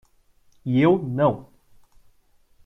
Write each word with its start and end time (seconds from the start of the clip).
E 0.65 0.81
eu 0.81 0.97
não! 0.97 1.47